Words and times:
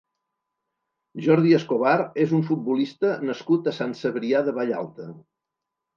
Jordi 1.25 1.51
Escobar 1.57 1.93
és 2.25 2.33
un 2.37 2.43
futbolista 2.49 3.13
nascut 3.29 3.69
a 3.69 3.75
Sant 3.81 3.97
Cebrià 4.03 4.45
de 4.49 4.57
Vallalta. 4.61 5.07